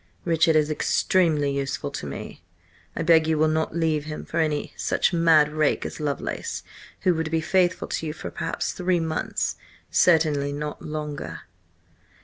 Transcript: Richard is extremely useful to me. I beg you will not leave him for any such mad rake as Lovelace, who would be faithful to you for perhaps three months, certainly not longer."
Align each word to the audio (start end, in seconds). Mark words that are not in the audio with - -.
Richard 0.25 0.55
is 0.55 0.71
extremely 0.71 1.51
useful 1.51 1.91
to 1.91 2.07
me. 2.07 2.43
I 2.95 3.03
beg 3.03 3.27
you 3.27 3.37
will 3.37 3.47
not 3.47 3.75
leave 3.75 4.05
him 4.05 4.25
for 4.25 4.39
any 4.39 4.73
such 4.75 5.13
mad 5.13 5.49
rake 5.53 5.85
as 5.85 5.99
Lovelace, 5.99 6.63
who 7.01 7.13
would 7.13 7.29
be 7.29 7.39
faithful 7.39 7.87
to 7.89 8.07
you 8.07 8.11
for 8.13 8.31
perhaps 8.31 8.71
three 8.71 8.99
months, 8.99 9.57
certainly 9.91 10.51
not 10.51 10.81
longer." 10.81 11.41